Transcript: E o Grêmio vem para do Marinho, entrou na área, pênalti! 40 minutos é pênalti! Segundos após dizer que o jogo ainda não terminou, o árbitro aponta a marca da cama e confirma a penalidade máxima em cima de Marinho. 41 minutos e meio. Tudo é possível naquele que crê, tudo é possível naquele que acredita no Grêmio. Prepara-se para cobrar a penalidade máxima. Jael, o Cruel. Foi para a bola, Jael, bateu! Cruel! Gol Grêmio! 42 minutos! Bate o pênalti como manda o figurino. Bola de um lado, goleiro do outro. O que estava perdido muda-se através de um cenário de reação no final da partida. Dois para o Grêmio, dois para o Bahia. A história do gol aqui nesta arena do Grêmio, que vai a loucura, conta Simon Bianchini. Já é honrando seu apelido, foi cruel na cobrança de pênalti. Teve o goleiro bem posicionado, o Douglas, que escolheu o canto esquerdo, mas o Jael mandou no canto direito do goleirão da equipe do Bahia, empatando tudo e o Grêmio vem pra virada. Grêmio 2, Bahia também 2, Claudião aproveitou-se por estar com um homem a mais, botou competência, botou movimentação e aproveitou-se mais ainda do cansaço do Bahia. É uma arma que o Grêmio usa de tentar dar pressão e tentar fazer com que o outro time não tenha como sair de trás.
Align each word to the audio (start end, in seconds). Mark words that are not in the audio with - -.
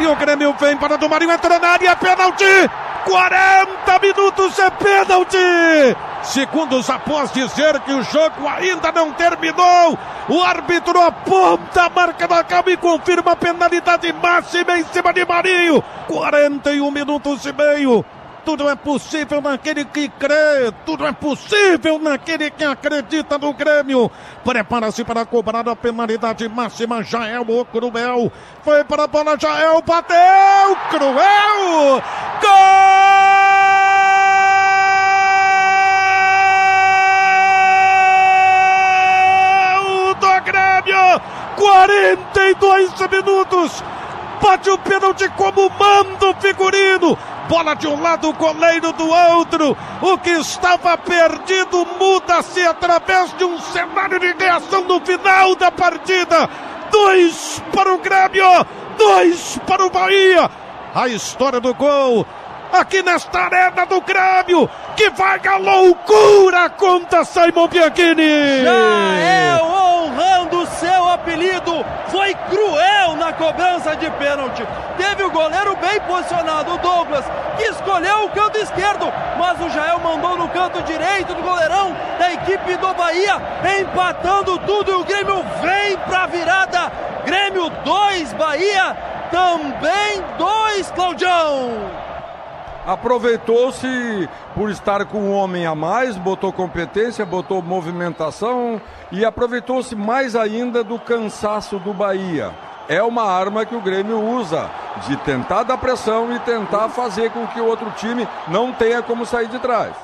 E 0.00 0.06
o 0.06 0.16
Grêmio 0.16 0.54
vem 0.60 0.76
para 0.76 0.96
do 0.96 1.08
Marinho, 1.08 1.32
entrou 1.32 1.58
na 1.58 1.68
área, 1.68 1.96
pênalti! 1.96 2.44
40 3.04 3.98
minutos 4.00 4.58
é 4.58 4.70
pênalti! 4.70 5.96
Segundos 6.22 6.90
após 6.90 7.32
dizer 7.32 7.80
que 7.80 7.92
o 7.92 8.02
jogo 8.02 8.46
ainda 8.46 8.92
não 8.92 9.12
terminou, 9.12 9.98
o 10.28 10.42
árbitro 10.42 11.00
aponta 11.00 11.84
a 11.84 11.88
marca 11.88 12.28
da 12.28 12.44
cama 12.44 12.70
e 12.70 12.76
confirma 12.76 13.32
a 13.32 13.36
penalidade 13.36 14.12
máxima 14.12 14.78
em 14.78 14.84
cima 14.84 15.12
de 15.12 15.24
Marinho. 15.24 15.82
41 16.06 16.90
minutos 16.90 17.46
e 17.46 17.52
meio. 17.52 18.04
Tudo 18.48 18.66
é 18.66 18.74
possível 18.74 19.42
naquele 19.42 19.84
que 19.84 20.08
crê, 20.08 20.72
tudo 20.86 21.06
é 21.06 21.12
possível 21.12 21.98
naquele 21.98 22.50
que 22.50 22.64
acredita 22.64 23.36
no 23.36 23.52
Grêmio. 23.52 24.10
Prepara-se 24.42 25.04
para 25.04 25.26
cobrar 25.26 25.68
a 25.68 25.76
penalidade 25.76 26.48
máxima. 26.48 27.02
Jael, 27.02 27.42
o 27.42 27.62
Cruel. 27.66 28.32
Foi 28.64 28.82
para 28.84 29.04
a 29.04 29.06
bola, 29.06 29.38
Jael, 29.38 29.82
bateu! 29.82 30.16
Cruel! 30.88 32.02
Gol 40.20 40.40
Grêmio! 40.46 41.20
42 41.54 42.92
minutos! 43.10 43.84
Bate 44.40 44.70
o 44.70 44.78
pênalti 44.78 45.28
como 45.36 45.68
manda 45.68 46.30
o 46.30 46.34
figurino. 46.40 47.18
Bola 47.48 47.74
de 47.74 47.88
um 47.88 48.00
lado, 48.00 48.32
goleiro 48.34 48.92
do 48.92 49.08
outro. 49.08 49.76
O 50.02 50.18
que 50.18 50.30
estava 50.30 50.98
perdido 50.98 51.86
muda-se 51.98 52.60
através 52.60 53.34
de 53.38 53.44
um 53.44 53.58
cenário 53.58 54.20
de 54.20 54.32
reação 54.34 54.84
no 54.84 55.00
final 55.00 55.56
da 55.56 55.70
partida. 55.70 56.48
Dois 56.90 57.62
para 57.74 57.94
o 57.94 57.98
Grêmio, 57.98 58.66
dois 58.98 59.58
para 59.66 59.86
o 59.86 59.90
Bahia. 59.90 60.50
A 60.94 61.08
história 61.08 61.60
do 61.60 61.74
gol 61.74 62.26
aqui 62.72 63.02
nesta 63.02 63.40
arena 63.40 63.86
do 63.86 64.00
Grêmio, 64.00 64.68
que 64.96 65.10
vai 65.10 65.40
a 65.46 65.56
loucura, 65.56 66.70
conta 66.70 67.24
Simon 67.24 67.68
Bianchini. 67.68 68.62
Já 68.62 69.14
é 69.16 69.62
honrando 69.62 70.66
seu 70.66 71.08
apelido, 71.08 71.84
foi 72.08 72.34
cruel 72.34 72.97
na 73.28 73.32
cobrança 73.34 73.94
de 73.94 74.10
pênalti. 74.12 74.66
Teve 74.96 75.22
o 75.22 75.30
goleiro 75.30 75.76
bem 75.76 76.00
posicionado, 76.00 76.74
o 76.74 76.78
Douglas, 76.78 77.24
que 77.56 77.64
escolheu 77.64 78.24
o 78.24 78.30
canto 78.30 78.58
esquerdo, 78.58 79.12
mas 79.38 79.60
o 79.60 79.68
Jael 79.68 80.00
mandou 80.00 80.38
no 80.38 80.48
canto 80.48 80.82
direito 80.82 81.34
do 81.34 81.42
goleirão 81.42 81.94
da 82.18 82.32
equipe 82.32 82.76
do 82.78 82.94
Bahia, 82.94 83.36
empatando 83.80 84.58
tudo 84.60 84.90
e 84.90 84.94
o 84.94 85.04
Grêmio 85.04 85.44
vem 85.60 85.98
pra 86.06 86.26
virada. 86.26 86.90
Grêmio 87.26 87.68
2, 87.68 88.32
Bahia 88.32 88.96
também 89.30 90.24
2, 90.38 90.90
Claudião 90.92 92.08
aproveitou-se 92.86 93.86
por 94.54 94.70
estar 94.70 95.04
com 95.04 95.18
um 95.18 95.32
homem 95.32 95.66
a 95.66 95.74
mais, 95.74 96.16
botou 96.16 96.50
competência, 96.50 97.26
botou 97.26 97.60
movimentação 97.60 98.80
e 99.12 99.26
aproveitou-se 99.26 99.94
mais 99.94 100.34
ainda 100.34 100.82
do 100.82 100.98
cansaço 100.98 101.78
do 101.78 101.92
Bahia. 101.92 102.50
É 102.88 103.02
uma 103.02 103.22
arma 103.22 103.66
que 103.66 103.74
o 103.74 103.82
Grêmio 103.82 104.18
usa 104.18 104.70
de 105.06 105.16
tentar 105.18 105.62
dar 105.62 105.76
pressão 105.76 106.34
e 106.34 106.38
tentar 106.40 106.88
fazer 106.88 107.30
com 107.30 107.46
que 107.48 107.60
o 107.60 107.66
outro 107.66 107.90
time 107.90 108.26
não 108.48 108.72
tenha 108.72 109.02
como 109.02 109.26
sair 109.26 109.48
de 109.48 109.58
trás. 109.58 109.94